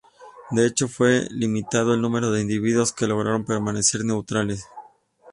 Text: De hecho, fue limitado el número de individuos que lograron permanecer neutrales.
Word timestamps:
De 0.49 0.65
hecho, 0.65 0.87
fue 0.87 1.27
limitado 1.29 1.93
el 1.93 2.01
número 2.01 2.31
de 2.31 2.41
individuos 2.41 2.91
que 2.91 3.05
lograron 3.05 3.45
permanecer 3.45 4.03
neutrales. 4.03 4.65